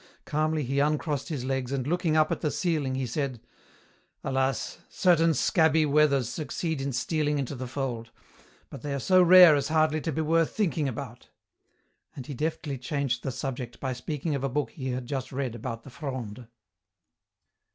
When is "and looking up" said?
1.71-2.31